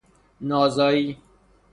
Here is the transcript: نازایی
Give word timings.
نازایی 0.41 1.17